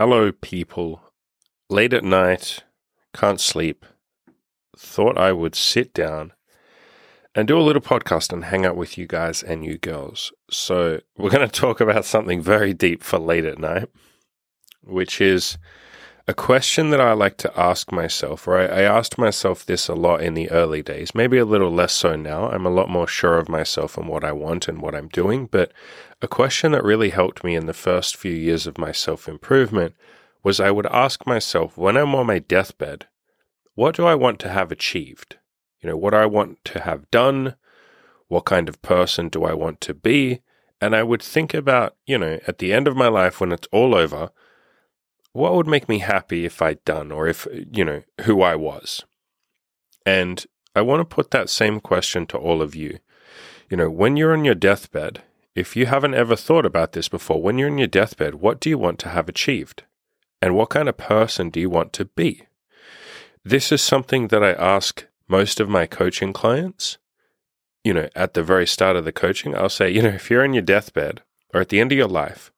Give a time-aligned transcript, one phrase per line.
[0.00, 1.02] Hello, people.
[1.68, 2.62] Late at night,
[3.12, 3.84] can't sleep.
[4.76, 6.34] Thought I would sit down
[7.34, 10.32] and do a little podcast and hang out with you guys and you girls.
[10.52, 13.88] So, we're going to talk about something very deep for late at night,
[14.84, 15.58] which is
[16.28, 19.94] a question that I like to ask myself, or I, I, asked myself this a
[19.94, 22.50] lot in the early days, maybe a little less so now.
[22.50, 25.46] I'm a lot more sure of myself and what I want and what I'm doing.
[25.46, 25.72] But
[26.20, 29.94] a question that really helped me in the first few years of my self improvement
[30.42, 33.06] was I would ask myself, when I'm on my deathbed,
[33.74, 35.38] what do I want to have achieved?
[35.80, 37.54] You know, what do I want to have done?
[38.26, 40.42] What kind of person do I want to be?
[40.78, 43.68] And I would think about, you know, at the end of my life when it's
[43.72, 44.30] all over,
[45.38, 49.04] what would make me happy if I'd done or if, you know, who I was?
[50.04, 52.98] And I want to put that same question to all of you.
[53.70, 55.22] You know, when you're on your deathbed,
[55.54, 58.68] if you haven't ever thought about this before, when you're in your deathbed, what do
[58.68, 59.84] you want to have achieved?
[60.40, 62.46] And what kind of person do you want to be?
[63.44, 66.98] This is something that I ask most of my coaching clients.
[67.84, 70.44] You know, at the very start of the coaching, I'll say, you know, if you're
[70.44, 71.22] in your deathbed
[71.54, 72.52] or at the end of your life,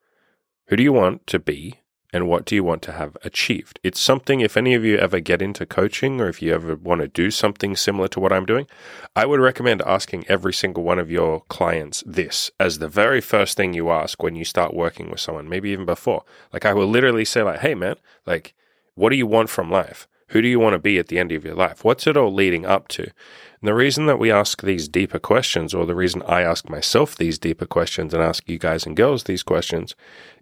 [0.66, 1.79] who do you want to be
[2.12, 3.78] and what do you want to have achieved?
[3.82, 7.00] It's something, if any of you ever get into coaching or if you ever want
[7.00, 8.66] to do something similar to what I'm doing,
[9.14, 13.56] I would recommend asking every single one of your clients this as the very first
[13.56, 16.24] thing you ask when you start working with someone, maybe even before.
[16.52, 18.54] Like, I will literally say, like, hey, man, like,
[18.94, 20.06] what do you want from life?
[20.30, 21.84] Who do you want to be at the end of your life?
[21.84, 23.02] What's it all leading up to?
[23.02, 27.16] And the reason that we ask these deeper questions, or the reason I ask myself
[27.16, 29.96] these deeper questions and ask you guys and girls these questions,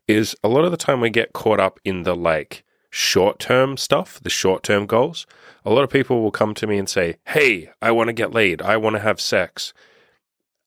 [0.06, 3.78] is a lot of the time we get caught up in the like short term
[3.78, 5.26] stuff, the short term goals.
[5.64, 8.34] A lot of people will come to me and say, Hey, I want to get
[8.34, 8.60] laid.
[8.60, 9.72] I want to have sex.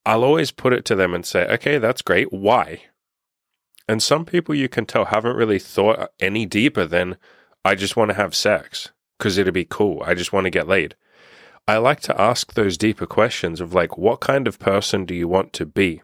[0.03, 2.33] I'll always put it to them and say, Okay, that's great.
[2.33, 2.85] Why?
[3.87, 7.17] And some people you can tell haven't really thought any deeper than,
[7.63, 10.01] I just want to have sex because it'd be cool.
[10.03, 10.95] I just want to get laid.
[11.67, 15.27] I like to ask those deeper questions of like, what kind of person do you
[15.27, 16.01] want to be?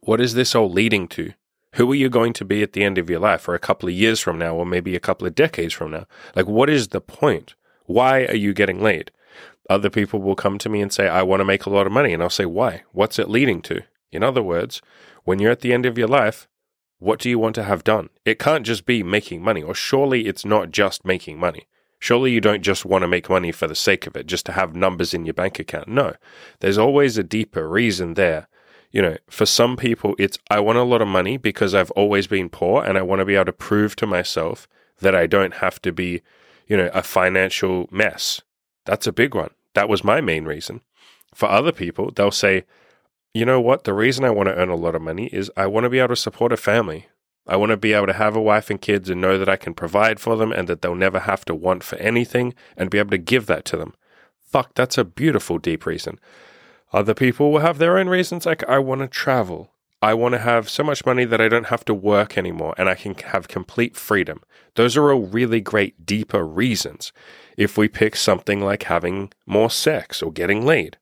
[0.00, 1.34] What is this all leading to?
[1.74, 3.86] Who are you going to be at the end of your life or a couple
[3.86, 6.06] of years from now or maybe a couple of decades from now?
[6.34, 7.54] Like, what is the point?
[7.84, 9.10] Why are you getting laid?
[9.68, 11.92] Other people will come to me and say, I want to make a lot of
[11.92, 12.14] money.
[12.14, 12.84] And I'll say, why?
[12.92, 13.82] What's it leading to?
[14.10, 14.80] In other words,
[15.24, 16.48] when you're at the end of your life,
[16.98, 18.08] what do you want to have done?
[18.24, 21.66] It can't just be making money, or surely it's not just making money.
[22.00, 24.52] Surely you don't just want to make money for the sake of it, just to
[24.52, 25.86] have numbers in your bank account.
[25.86, 26.14] No,
[26.58, 28.48] there's always a deeper reason there
[28.92, 32.26] you know, for some people, it's I want a lot of money because I've always
[32.26, 34.66] been poor and I want to be able to prove to myself
[34.98, 36.22] that I don't have to be,
[36.66, 38.42] you know, a financial mess.
[38.86, 39.50] That's a big one.
[39.74, 40.80] That was my main reason.
[41.34, 42.64] For other people, they'll say,
[43.32, 43.84] you know what?
[43.84, 46.00] The reason I want to earn a lot of money is I want to be
[46.00, 47.06] able to support a family.
[47.50, 49.56] I want to be able to have a wife and kids and know that I
[49.56, 52.98] can provide for them and that they'll never have to want for anything and be
[52.98, 53.94] able to give that to them.
[54.40, 56.20] Fuck, that's a beautiful, deep reason.
[56.92, 59.72] Other people will have their own reasons, like, I want to travel.
[60.00, 62.88] I want to have so much money that I don't have to work anymore and
[62.88, 64.42] I can have complete freedom.
[64.76, 67.12] Those are all really great, deeper reasons.
[67.56, 70.98] If we pick something like having more sex or getting laid,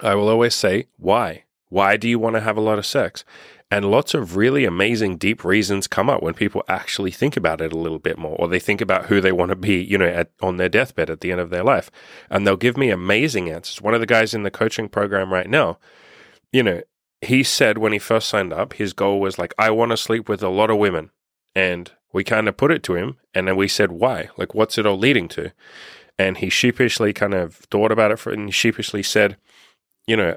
[0.00, 1.44] I will always say, why?
[1.68, 3.24] Why do you want to have a lot of sex?
[3.70, 7.72] And lots of really amazing, deep reasons come up when people actually think about it
[7.72, 10.06] a little bit more, or they think about who they want to be, you know,
[10.06, 11.90] at, on their deathbed at the end of their life.
[12.30, 13.82] And they'll give me amazing answers.
[13.82, 15.78] One of the guys in the coaching program right now,
[16.50, 16.80] you know,
[17.20, 20.30] he said when he first signed up, his goal was like, I want to sleep
[20.30, 21.10] with a lot of women.
[21.54, 24.30] And we kind of put it to him, and then we said, why?
[24.38, 25.52] Like, what's it all leading to?
[26.18, 29.36] And he sheepishly kind of thought about it for, and sheepishly said,
[30.06, 30.36] you know,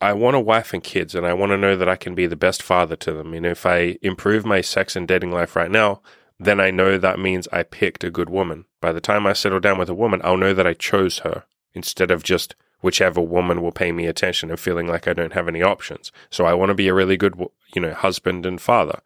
[0.00, 2.26] I want a wife and kids, and I want to know that I can be
[2.26, 3.32] the best father to them.
[3.32, 6.02] You know, if I improve my sex and dating life right now,
[6.38, 8.66] then I know that means I picked a good woman.
[8.80, 11.44] By the time I settle down with a woman, I'll know that I chose her
[11.72, 15.48] instead of just whichever woman will pay me attention and feeling like I don't have
[15.48, 16.12] any options.
[16.30, 17.34] So I want to be a really good,
[17.74, 19.00] you know, husband and father.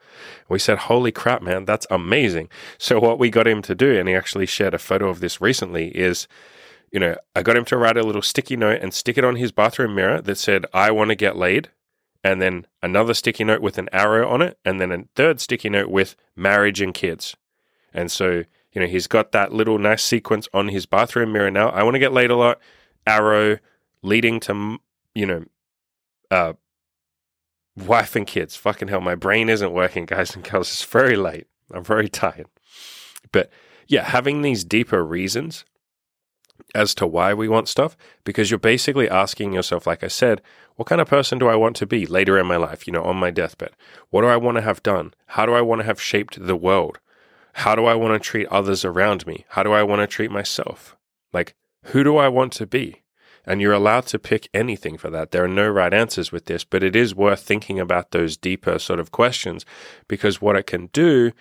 [0.48, 2.48] We said, holy crap, man, that's amazing.
[2.78, 5.40] So what we got him to do, and he actually shared a photo of this
[5.40, 6.26] recently, is
[6.90, 9.36] you know, I got him to write a little sticky note and stick it on
[9.36, 11.70] his bathroom mirror that said, I want to get laid.
[12.22, 14.58] And then another sticky note with an arrow on it.
[14.64, 17.36] And then a third sticky note with marriage and kids.
[17.94, 21.70] And so, you know, he's got that little nice sequence on his bathroom mirror now.
[21.70, 22.58] I want to get laid a lot.
[23.06, 23.58] Arrow
[24.02, 24.78] leading to,
[25.14, 25.44] you know,
[26.30, 26.52] uh,
[27.76, 28.56] wife and kids.
[28.56, 30.70] Fucking hell, my brain isn't working, guys and girls.
[30.70, 31.46] It's very late.
[31.72, 32.46] I'm very tired.
[33.32, 33.50] But
[33.86, 35.64] yeah, having these deeper reasons
[36.74, 40.40] as to why we want stuff because you're basically asking yourself, like I said,
[40.76, 43.02] what kind of person do I want to be later in my life, you know,
[43.02, 43.70] on my deathbed?
[44.10, 45.14] What do I want to have done?
[45.26, 46.98] How do I want to have shaped the world?
[47.54, 49.44] How do I want to treat others around me?
[49.50, 50.96] How do I want to treat myself?
[51.32, 51.54] Like,
[51.84, 53.02] who do I want to be?
[53.44, 55.30] And you're allowed to pick anything for that.
[55.30, 58.78] There are no right answers with this, but it is worth thinking about those deeper
[58.78, 59.64] sort of questions
[60.08, 61.32] because what it can do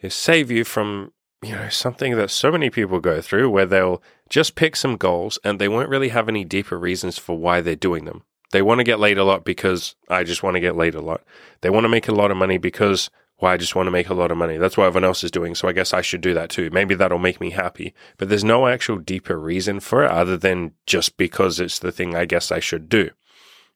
[0.00, 1.12] is save you from
[1.44, 5.38] you know, something that so many people go through where they'll just pick some goals
[5.44, 8.22] and they won't really have any deeper reasons for why they're doing them.
[8.52, 11.00] They want to get laid a lot because I just want to get laid a
[11.00, 11.22] lot.
[11.60, 13.10] They want to make a lot of money because
[13.40, 14.58] well, I just want to make a lot of money.
[14.58, 15.54] That's what everyone else is doing.
[15.54, 16.70] So I guess I should do that too.
[16.70, 17.92] Maybe that'll make me happy.
[18.16, 22.14] But there's no actual deeper reason for it other than just because it's the thing
[22.14, 23.10] I guess I should do.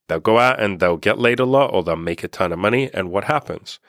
[0.06, 2.58] They'll go out and they'll get laid a lot or they'll make a ton of
[2.58, 2.88] money.
[2.94, 3.80] And what happens?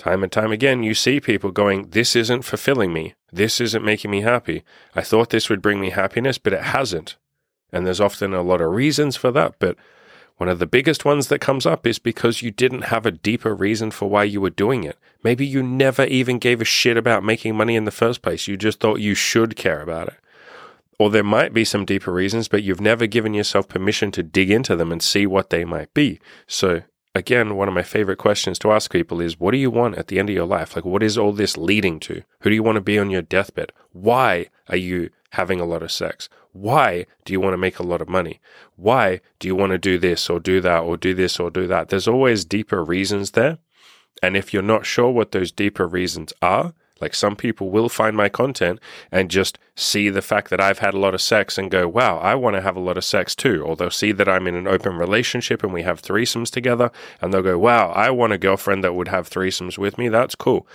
[0.00, 3.12] Time and time again, you see people going, This isn't fulfilling me.
[3.30, 4.64] This isn't making me happy.
[4.94, 7.16] I thought this would bring me happiness, but it hasn't.
[7.70, 9.56] And there's often a lot of reasons for that.
[9.58, 9.76] But
[10.38, 13.54] one of the biggest ones that comes up is because you didn't have a deeper
[13.54, 14.96] reason for why you were doing it.
[15.22, 18.48] Maybe you never even gave a shit about making money in the first place.
[18.48, 20.16] You just thought you should care about it.
[20.98, 24.50] Or there might be some deeper reasons, but you've never given yourself permission to dig
[24.50, 26.20] into them and see what they might be.
[26.46, 29.96] So again, one of my favorite questions to ask people is what do you want
[29.96, 30.76] at the end of your life?
[30.76, 32.22] Like, what is all this leading to?
[32.40, 33.72] Who do you want to be on your deathbed?
[33.92, 36.28] Why are you having a lot of sex?
[36.52, 38.40] Why do you want to make a lot of money?
[38.76, 41.66] Why do you want to do this or do that or do this or do
[41.68, 41.88] that?
[41.88, 43.58] There's always deeper reasons there.
[44.22, 48.16] And if you're not sure what those deeper reasons are, like some people will find
[48.16, 48.78] my content
[49.10, 52.18] and just see the fact that I've had a lot of sex and go, wow,
[52.18, 53.62] I want to have a lot of sex too.
[53.62, 57.32] Or they'll see that I'm in an open relationship and we have threesomes together and
[57.32, 60.08] they'll go, wow, I want a girlfriend that would have threesomes with me.
[60.08, 60.66] That's cool.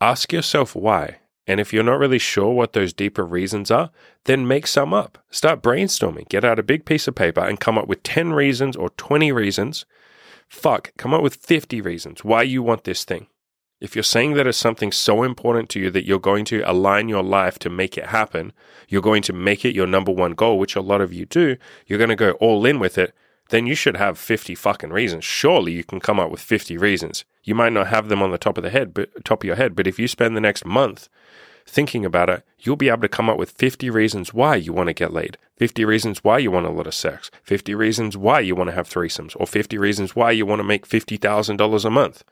[0.00, 1.18] Ask yourself why.
[1.46, 3.90] And if you're not really sure what those deeper reasons are,
[4.24, 5.18] then make some up.
[5.30, 6.28] Start brainstorming.
[6.28, 9.32] Get out a big piece of paper and come up with 10 reasons or 20
[9.32, 9.84] reasons.
[10.48, 13.26] Fuck, come up with 50 reasons why you want this thing.
[13.80, 17.08] If you're saying that it's something so important to you that you're going to align
[17.08, 18.52] your life to make it happen,
[18.88, 21.56] you're going to make it your number one goal, which a lot of you do,
[21.86, 23.14] you're going to go all in with it,
[23.48, 25.24] then you should have 50 fucking reasons.
[25.24, 27.24] Surely you can come up with 50 reasons.
[27.42, 29.56] You might not have them on the top of the head, but top of your
[29.56, 31.08] head, but if you spend the next month
[31.70, 34.88] thinking about it, you'll be able to come up with 50 reasons why you want
[34.88, 38.40] to get laid, 50 reasons why you want a lot of sex, 50 reasons why
[38.40, 41.90] you want to have threesomes, or 50 reasons why you want to make $50,000 a
[41.90, 42.24] month.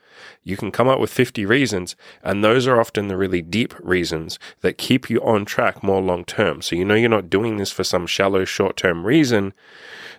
[0.43, 4.39] You can come up with 50 reasons, and those are often the really deep reasons
[4.61, 6.61] that keep you on track more long term.
[6.61, 9.55] So you know you're not doing this for some shallow short term reason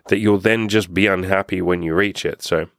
[0.07, 2.41] that you'll then just be unhappy when you reach it.
[2.41, 2.69] So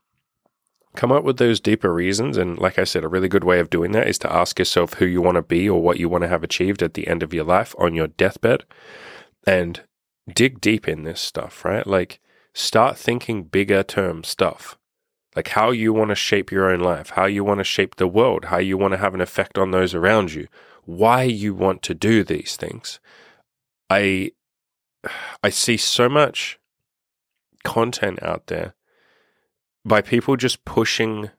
[0.95, 2.37] come up with those deeper reasons.
[2.37, 4.95] And like I said, a really good way of doing that is to ask yourself
[4.95, 7.23] who you want to be or what you want to have achieved at the end
[7.23, 8.63] of your life on your deathbed
[9.45, 9.81] and
[10.33, 11.87] dig deep in this stuff, right?
[11.87, 12.19] Like
[12.53, 14.77] start thinking bigger term stuff.
[15.35, 18.07] Like how you want to shape your own life, how you want to shape the
[18.07, 20.47] world, how you want to have an effect on those around you,
[20.83, 22.99] why you want to do these things.
[23.89, 24.31] I
[25.43, 26.59] I see so much
[27.63, 28.73] content out there
[29.83, 31.31] by people just pushing,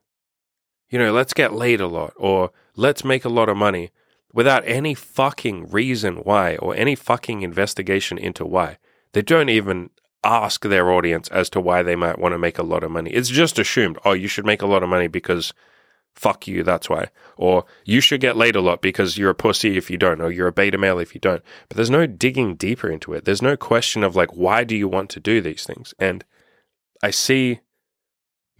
[0.89, 3.91] you know, let's get laid a lot or let's make a lot of money
[4.33, 8.77] without any fucking reason why or any fucking investigation into why.
[9.13, 9.91] They don't even
[10.23, 13.11] ask their audience as to why they might want to make a lot of money.
[13.11, 15.53] It's just assumed, oh, you should make a lot of money because
[16.15, 17.09] fuck you, that's why.
[17.37, 20.31] Or you should get laid a lot because you're a pussy if you don't, or
[20.31, 21.43] you're a beta male if you don't.
[21.67, 23.25] But there's no digging deeper into it.
[23.25, 25.93] There's no question of like, why do you want to do these things?
[25.99, 26.23] And
[27.01, 27.61] I see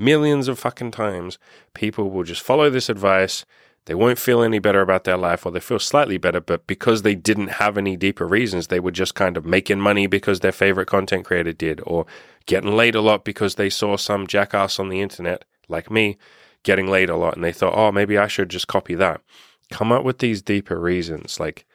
[0.03, 1.37] millions of fucking times,
[1.73, 3.45] people will just follow this advice.
[3.85, 7.01] They won't feel any better about their life, or they feel slightly better, but because
[7.01, 10.53] they didn't have any deeper reasons, they were just kind of making money because their
[10.53, 12.05] favorite content creator did, or
[12.45, 16.17] getting laid a lot because they saw some jackass on the internet, like me,
[16.63, 19.21] getting laid a lot, and they thought, oh, maybe I should just copy that.
[19.69, 21.39] Come up with these deeper reasons.
[21.39, 21.65] Like,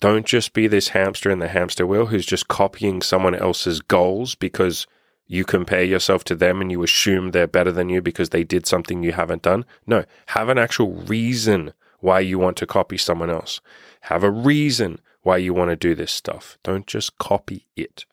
[0.00, 4.34] don't just be this hamster in the hamster wheel who's just copying someone else's goals
[4.34, 4.86] because
[5.26, 8.66] you compare yourself to them and you assume they're better than you because they did
[8.66, 9.64] something you haven't done.
[9.86, 13.60] No, have an actual reason why you want to copy someone else.
[14.02, 16.58] Have a reason why you want to do this stuff.
[16.62, 18.04] Don't just copy it.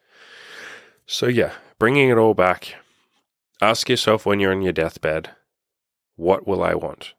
[1.05, 2.75] So, yeah, bringing it all back,
[3.62, 5.29] ask yourself when you're on your deathbed,
[6.15, 7.13] what will I want?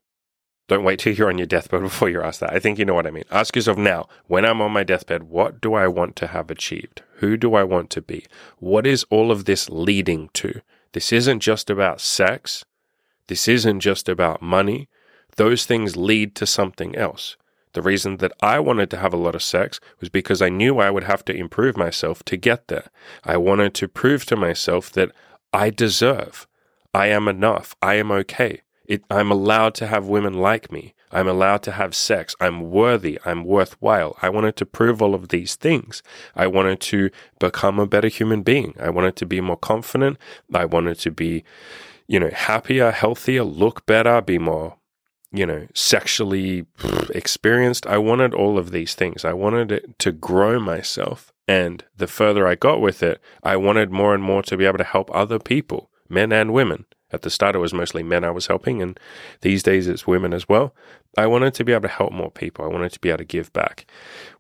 [0.67, 2.53] Don't wait till you're on your deathbed before you ask that.
[2.53, 3.25] I think you know what I mean.
[3.31, 7.03] Ask yourself now, when I'm on my deathbed, what do I want to have achieved?
[7.17, 8.25] Who do I want to be?
[8.59, 10.61] What is all of this leading to?
[10.93, 12.65] This isn't just about sex.
[13.27, 14.89] This isn't just about money.
[15.37, 17.37] Those things lead to something else.
[17.73, 20.79] The reason that I wanted to have a lot of sex was because I knew
[20.79, 22.87] I would have to improve myself to get there.
[23.25, 25.11] I wanted to prove to myself that
[25.53, 26.47] I deserve,
[26.95, 28.63] I am enough, I am okay.
[28.87, 30.95] It, I'm allowed to have women like me.
[31.11, 32.35] I'm allowed to have sex.
[32.41, 33.19] I'm worthy.
[33.25, 34.17] I'm worthwhile.
[34.21, 36.03] I wanted to prove all of these things.
[36.35, 38.75] I wanted to become a better human being.
[38.79, 40.19] I wanted to be more confident.
[40.53, 41.45] I wanted to be,
[42.09, 44.77] you know, happier, healthier, look better, be more,
[45.33, 46.67] you know, sexually
[47.11, 47.87] experienced.
[47.87, 49.25] I wanted all of these things.
[49.25, 51.33] I wanted it to grow myself.
[51.47, 54.79] And the further I got with it, I wanted more and more to be able
[54.79, 56.87] to help other people, men and women.
[57.15, 58.99] At the start, it was mostly men I was helping, and
[59.43, 60.75] these days it's women as well.
[61.17, 62.65] I wanted to be able to help more people.
[62.65, 63.87] I wanted to be able to give back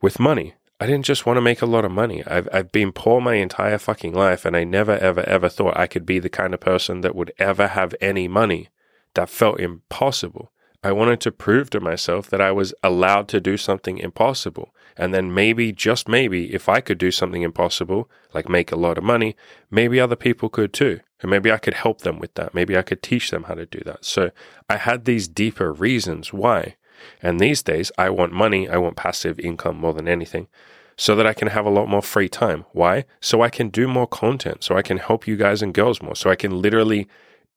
[0.02, 0.54] with money.
[0.80, 2.24] I didn't just want to make a lot of money.
[2.26, 5.86] I've, I've been poor my entire fucking life, and I never, ever, ever thought I
[5.86, 8.70] could be the kind of person that would ever have any money.
[9.14, 10.50] That felt impossible.
[10.82, 14.74] I wanted to prove to myself that I was allowed to do something impossible.
[14.96, 18.98] And then maybe, just maybe, if I could do something impossible, like make a lot
[18.98, 19.36] of money,
[19.70, 21.00] maybe other people could too.
[21.20, 22.54] And maybe I could help them with that.
[22.54, 24.04] Maybe I could teach them how to do that.
[24.04, 24.30] So
[24.68, 26.76] I had these deeper reasons why.
[27.22, 30.48] And these days, I want money, I want passive income more than anything,
[30.96, 32.64] so that I can have a lot more free time.
[32.72, 33.04] Why?
[33.20, 36.14] So I can do more content, so I can help you guys and girls more,
[36.14, 37.08] so I can literally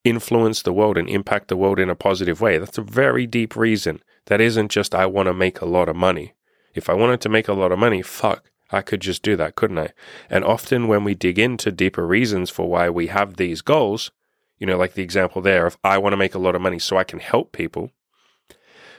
[0.04, 2.58] influence the world and impact the world in a positive way.
[2.58, 4.02] That's a very deep reason.
[4.26, 6.34] That isn't just I want to make a lot of money.
[6.74, 9.56] If I wanted to make a lot of money, fuck, I could just do that,
[9.56, 9.94] couldn't I?
[10.30, 14.12] And often when we dig into deeper reasons for why we have these goals,
[14.58, 16.80] you know, like the example there of I want to make a lot of money
[16.80, 17.92] so I can help people,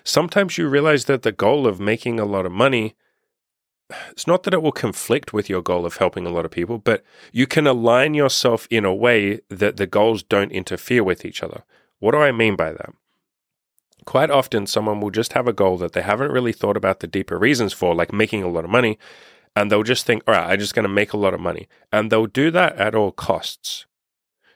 [0.04, 2.94] sometimes you realize that the goal of making a lot of money
[4.10, 6.78] it's not that it will conflict with your goal of helping a lot of people,
[6.78, 11.42] but you can align yourself in a way that the goals don't interfere with each
[11.42, 11.64] other.
[11.98, 12.90] What do I mean by that?
[14.05, 17.07] Quite often, someone will just have a goal that they haven't really thought about the
[17.07, 18.99] deeper reasons for, like making a lot of money,
[19.55, 21.69] and they'll just think, all right, I'm just going to make a lot of money.
[21.93, 23.87] And they'll do that at all costs.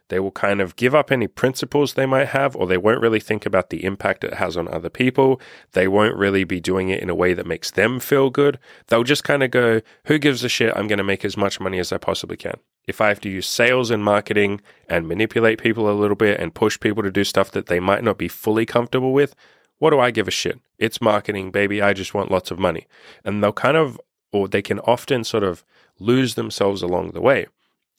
[0.08, 3.20] They will kind of give up any principles they might have, or they won't really
[3.20, 5.40] think about the impact it has on other people.
[5.72, 8.58] They won't really be doing it in a way that makes them feel good.
[8.88, 10.72] They'll just kind of go, who gives a shit?
[10.76, 12.58] I'm going to make as much money as I possibly can.
[12.86, 16.54] If I have to use sales and marketing and manipulate people a little bit and
[16.54, 19.34] push people to do stuff that they might not be fully comfortable with,
[19.78, 20.60] what do I give a shit?
[20.78, 21.80] It's marketing, baby.
[21.80, 22.86] I just want lots of money.
[23.24, 24.00] And they'll kind of,
[24.32, 25.64] or they can often sort of
[25.98, 27.46] lose themselves along the way.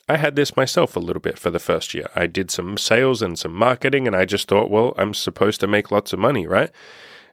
[0.10, 2.10] I had this myself a little bit for the first year.
[2.13, 5.68] I did some sales and some marketing, and I just thought, well, I'm supposed to
[5.68, 6.72] make lots of money, right?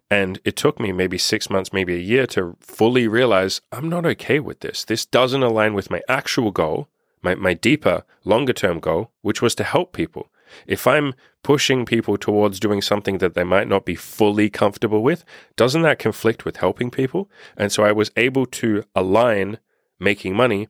[0.09, 4.07] And it took me maybe six months, maybe a year to fully realize I'm not
[4.07, 4.85] okay with this.
[4.85, 6.89] This doesn't align with my actual goal,
[7.23, 10.31] my, my deeper, longer term goal, which was to help people.
[10.67, 15.25] If I'm pushing people towards doing something that they might not be fully comfortable with,
[15.57, 17.31] doesn't that conflict with helping people?
[17.57, 19.59] And so I was able to align
[19.99, 20.69] making money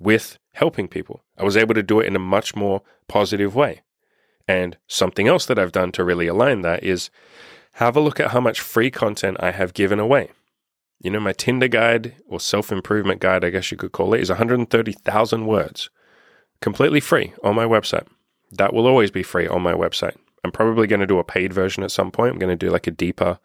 [0.00, 1.24] with helping people.
[1.38, 3.82] I was able to do it in a much more positive way.
[4.46, 7.10] And something else that I've done to really align that is
[7.74, 10.30] have a look at how much free content I have given away.
[11.04, 14.20] You know, my Tinder guide or self improvement guide, I guess you could call it,
[14.20, 15.90] is 130,000 words,
[16.60, 18.06] completely free on my website.
[18.50, 20.16] That will always be free on my website.
[20.42, 22.32] I'm probably going to do a paid version at some point.
[22.32, 23.38] I'm going to do like a deeper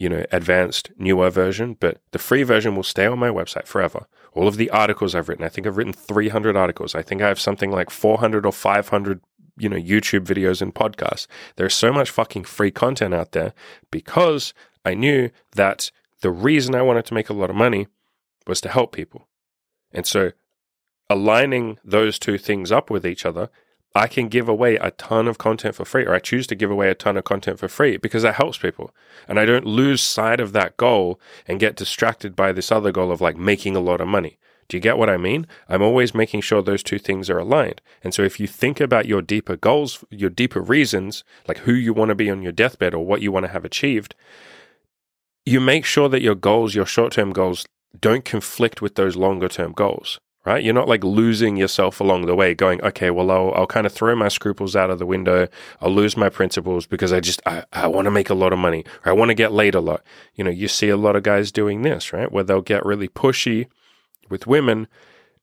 [0.00, 4.06] you know, advanced, newer version, but the free version will stay on my website forever.
[4.32, 6.94] All of the articles I've written, I think I've written 300 articles.
[6.94, 9.20] I think I have something like 400 or 500,
[9.58, 11.26] you know, YouTube videos and podcasts.
[11.56, 13.52] There's so much fucking free content out there
[13.90, 14.54] because
[14.86, 15.90] I knew that
[16.20, 17.86] the reason I wanted to make a lot of money
[18.46, 19.28] was to help people.
[19.92, 20.32] And so
[21.08, 23.50] aligning those two things up with each other
[23.94, 26.70] I can give away a ton of content for free, or I choose to give
[26.70, 28.94] away a ton of content for free because that helps people.
[29.26, 33.10] And I don't lose sight of that goal and get distracted by this other goal
[33.10, 34.38] of like making a lot of money.
[34.68, 35.48] Do you get what I mean?
[35.68, 37.80] I'm always making sure those two things are aligned.
[38.04, 41.92] And so if you think about your deeper goals, your deeper reasons, like who you
[41.92, 44.14] want to be on your deathbed or what you want to have achieved,
[45.50, 47.66] you make sure that your goals, your short term goals,
[47.98, 50.64] don't conflict with those longer term goals right?
[50.64, 53.92] You're not like losing yourself along the way, going, okay, well, I'll, I'll kind of
[53.92, 55.48] throw my scruples out of the window.
[55.80, 58.58] I'll lose my principles because I just, I, I want to make a lot of
[58.58, 60.02] money I want to get laid a lot.
[60.34, 62.30] You know, you see a lot of guys doing this, right?
[62.30, 63.66] Where they'll get really pushy
[64.28, 64.88] with women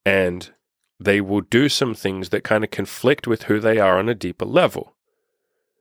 [0.06, 0.52] and
[1.00, 4.16] they will do some things that kind of conflict with who they are on a
[4.16, 4.96] deeper level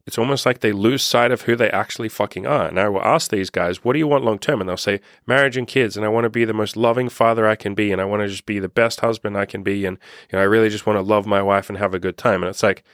[0.07, 2.69] it's almost like they lose sight of who they actually fucking are.
[2.69, 4.61] And I will ask these guys, what do you want long term?
[4.61, 5.97] And they'll say, marriage and kids.
[5.97, 7.91] And I want to be the most loving father I can be.
[7.91, 9.85] And I want to just be the best husband I can be.
[9.85, 9.99] And,
[10.31, 12.45] you know, I really just want to love my wife and have a good time.
[12.45, 12.85] And it's like,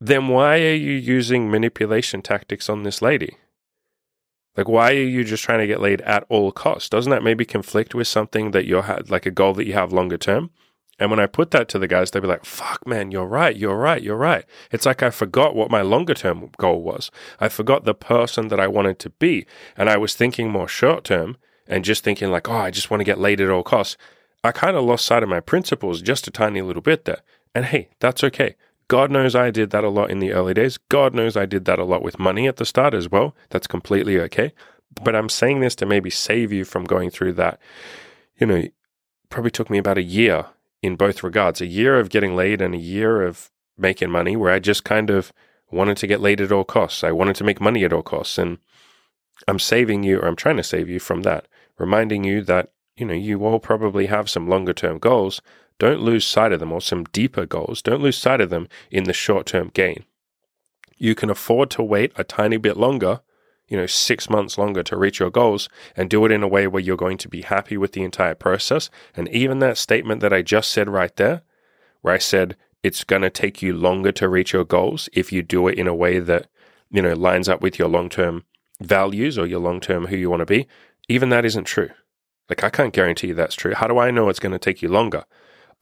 [0.00, 3.36] then why are you using manipulation tactics on this lady?
[4.56, 6.88] Like, why are you just trying to get laid at all costs?
[6.88, 9.92] Doesn't that maybe conflict with something that you're ha- like a goal that you have
[9.92, 10.50] longer term?
[11.00, 13.56] And when I put that to the guys, they'd be like, fuck, man, you're right,
[13.56, 14.44] you're right, you're right.
[14.70, 17.10] It's like I forgot what my longer term goal was.
[17.40, 19.46] I forgot the person that I wanted to be.
[19.78, 23.00] And I was thinking more short term and just thinking, like, oh, I just want
[23.00, 23.96] to get laid at all costs.
[24.44, 27.22] I kind of lost sight of my principles just a tiny little bit there.
[27.54, 28.56] And hey, that's okay.
[28.88, 30.76] God knows I did that a lot in the early days.
[30.76, 33.34] God knows I did that a lot with money at the start as well.
[33.48, 34.52] That's completely okay.
[35.02, 37.60] But I'm saying this to maybe save you from going through that.
[38.38, 38.64] You know,
[39.28, 40.46] probably took me about a year
[40.82, 44.52] in both regards a year of getting laid and a year of making money where
[44.52, 45.32] I just kind of
[45.70, 47.04] wanted to get laid at all costs.
[47.04, 48.38] I wanted to make money at all costs.
[48.38, 48.58] And
[49.46, 51.46] I'm saving you, or I'm trying to save you from that,
[51.78, 55.40] reminding you that, you know, you all probably have some longer term goals.
[55.78, 57.80] Don't lose sight of them or some deeper goals.
[57.80, 60.04] Don't lose sight of them in the short term gain.
[60.96, 63.20] You can afford to wait a tiny bit longer
[63.70, 66.66] you know, six months longer to reach your goals and do it in a way
[66.66, 68.90] where you're going to be happy with the entire process.
[69.14, 71.42] And even that statement that I just said right there,
[72.02, 75.42] where I said it's going to take you longer to reach your goals if you
[75.42, 76.48] do it in a way that,
[76.90, 78.44] you know, lines up with your long term
[78.80, 80.66] values or your long term who you want to be,
[81.08, 81.90] even that isn't true.
[82.48, 83.74] Like, I can't guarantee you that's true.
[83.74, 85.24] How do I know it's going to take you longer?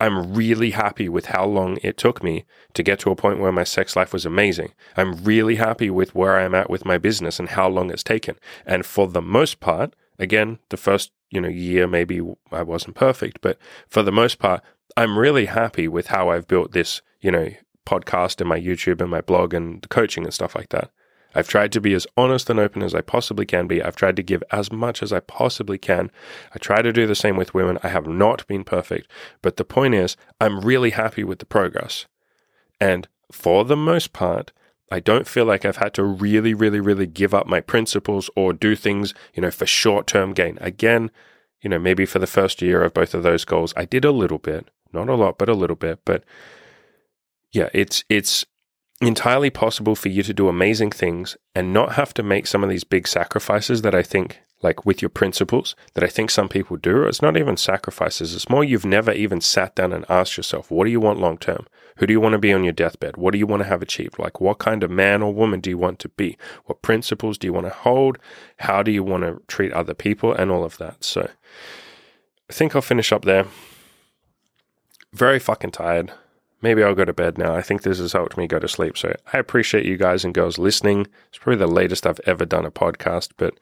[0.00, 3.50] I'm really happy with how long it took me to get to a point where
[3.50, 4.72] my sex life was amazing.
[4.96, 8.36] I'm really happy with where I'm at with my business and how long it's taken.
[8.64, 12.20] And for the most part, again, the first, you know, year maybe
[12.52, 14.62] I wasn't perfect, but for the most part,
[14.96, 17.50] I'm really happy with how I've built this, you know,
[17.84, 20.90] podcast and my YouTube and my blog and the coaching and stuff like that.
[21.38, 23.80] I've tried to be as honest and open as I possibly can be.
[23.80, 26.10] I've tried to give as much as I possibly can.
[26.52, 27.78] I try to do the same with women.
[27.84, 29.08] I have not been perfect.
[29.40, 32.06] But the point is, I'm really happy with the progress.
[32.80, 34.50] And for the most part,
[34.90, 38.52] I don't feel like I've had to really, really, really give up my principles or
[38.52, 40.58] do things, you know, for short term gain.
[40.60, 41.08] Again,
[41.62, 44.10] you know, maybe for the first year of both of those goals, I did a
[44.10, 46.00] little bit, not a lot, but a little bit.
[46.04, 46.24] But
[47.52, 48.44] yeah, it's, it's,
[49.00, 52.70] entirely possible for you to do amazing things and not have to make some of
[52.70, 56.76] these big sacrifices that I think, like with your principles, that I think some people
[56.76, 57.04] do.
[57.04, 58.34] It's not even sacrifices.
[58.34, 61.38] It's more you've never even sat down and asked yourself, what do you want long
[61.38, 61.66] term?
[61.98, 63.16] Who do you want to be on your deathbed?
[63.16, 64.18] What do you want to have achieved?
[64.18, 66.36] Like, what kind of man or woman do you want to be?
[66.64, 68.18] What principles do you want to hold?
[68.58, 70.32] How do you want to treat other people?
[70.32, 71.04] And all of that.
[71.04, 71.28] So
[72.48, 73.46] I think I'll finish up there.
[75.12, 76.12] Very fucking tired
[76.62, 77.54] maybe I'll go to bed now.
[77.54, 78.96] I think this has helped me go to sleep.
[78.96, 81.06] So I appreciate you guys and girls listening.
[81.28, 83.54] It's probably the latest I've ever done a podcast, but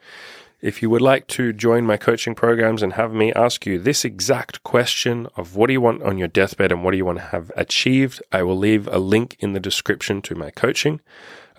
[0.59, 4.03] if you would like to join my coaching programs and have me ask you this
[4.03, 7.19] exact question of what do you want on your deathbed and what do you want
[7.19, 10.99] to have achieved, I will leave a link in the description to my coaching.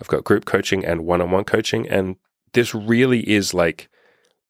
[0.01, 1.87] I've got group coaching and one on one coaching.
[1.87, 2.17] And
[2.51, 3.89] this really is like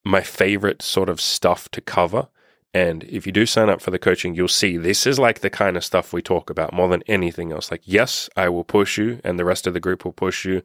[0.04, 2.28] my favorite sort of stuff to cover
[2.72, 5.50] and if you do sign up for the coaching, you'll see this is like the
[5.50, 7.72] kind of stuff we talk about more than anything else.
[7.72, 10.62] Like, yes, I will push you, and the rest of the group will push you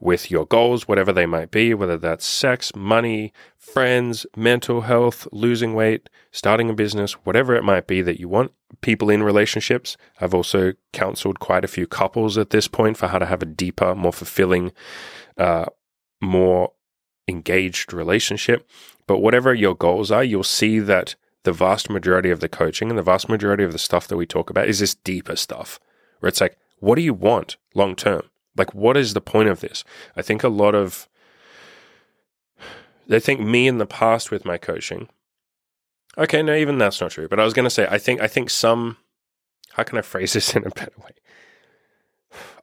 [0.00, 5.74] with your goals, whatever they might be, whether that's sex, money, friends, mental health, losing
[5.74, 8.52] weight, starting a business, whatever it might be that you want.
[8.80, 9.98] People in relationships.
[10.22, 13.46] I've also counseled quite a few couples at this point for how to have a
[13.46, 14.72] deeper, more fulfilling,
[15.36, 15.66] uh,
[16.22, 16.72] more
[17.28, 18.66] engaged relationship.
[19.06, 22.98] But whatever your goals are, you'll see that the vast majority of the coaching and
[22.98, 25.80] the vast majority of the stuff that we talk about is this deeper stuff
[26.20, 28.22] where it's like, what do you want long term?
[28.56, 29.84] Like, what is the point of this?
[30.16, 31.08] I think a lot of,
[33.06, 35.08] they think me in the past with my coaching.
[36.18, 37.28] Okay, no, even that's not true.
[37.28, 38.98] But I was going to say, I think, I think some,
[39.72, 41.10] how can I phrase this in a better way?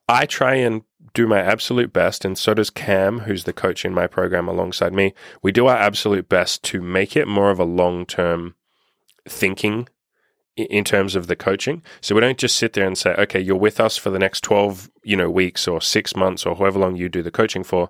[0.07, 3.93] I try and do my absolute best, and so does Cam, who's the coach in
[3.93, 5.13] my program alongside me.
[5.41, 8.55] We do our absolute best to make it more of a long term
[9.29, 9.87] thinking
[10.55, 11.81] in terms of the coaching.
[12.01, 14.43] So we don't just sit there and say, okay, you're with us for the next
[14.43, 17.89] 12, you know, weeks or 6 months or however long you do the coaching for.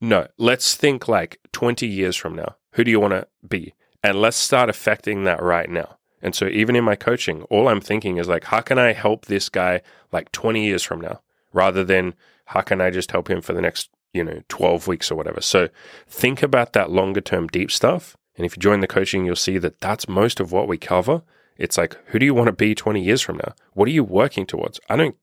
[0.00, 2.56] No, let's think like 20 years from now.
[2.72, 3.74] Who do you want to be?
[4.02, 5.96] And let's start affecting that right now.
[6.20, 9.26] And so even in my coaching, all I'm thinking is like, how can I help
[9.26, 9.80] this guy
[10.12, 12.14] like 20 years from now rather than
[12.46, 15.40] how can I just help him for the next, you know, 12 weeks or whatever.
[15.40, 15.68] So
[16.08, 19.58] think about that longer term deep stuff and if you join the coaching, you'll see
[19.58, 21.22] that that's most of what we cover.
[21.56, 23.54] It's like, who do you want to be 20 years from now?
[23.74, 24.80] What are you working towards?
[24.88, 25.16] I don't,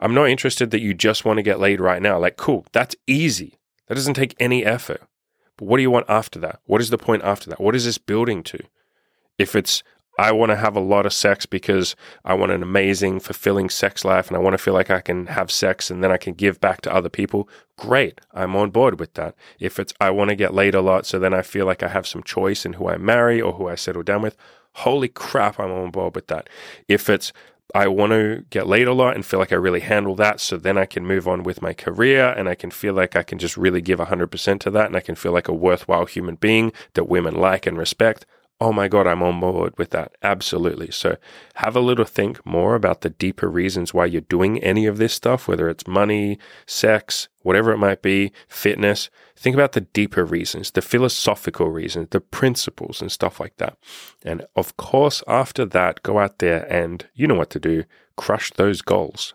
[0.00, 2.18] I'm not interested that you just want to get laid right now.
[2.18, 3.58] Like, cool, that's easy.
[3.88, 5.02] That doesn't take any effort.
[5.56, 6.60] But what do you want after that?
[6.64, 7.60] What is the point after that?
[7.60, 8.58] What is this building to?
[9.36, 9.82] If it's,
[10.20, 14.04] I want to have a lot of sex because I want an amazing, fulfilling sex
[14.04, 16.34] life and I want to feel like I can have sex and then I can
[16.34, 18.20] give back to other people, great.
[18.34, 19.34] I'm on board with that.
[19.58, 21.88] If it's I want to get laid a lot so then I feel like I
[21.88, 24.36] have some choice in who I marry or who I settle down with,
[24.74, 26.50] holy crap, I'm on board with that.
[26.86, 27.32] If it's
[27.74, 30.40] I want to get laid a lot and feel like I really handle that.
[30.40, 33.22] So then I can move on with my career and I can feel like I
[33.22, 36.34] can just really give 100% to that and I can feel like a worthwhile human
[36.34, 38.26] being that women like and respect
[38.60, 40.12] oh my God, I'm on board with that.
[40.22, 40.90] Absolutely.
[40.90, 41.16] So
[41.54, 45.14] have a little think more about the deeper reasons why you're doing any of this
[45.14, 49.08] stuff, whether it's money, sex, whatever it might be, fitness.
[49.34, 53.78] Think about the deeper reasons, the philosophical reasons, the principles and stuff like that.
[54.24, 57.84] And of course, after that, go out there and you know what to do,
[58.16, 59.32] crush those goals.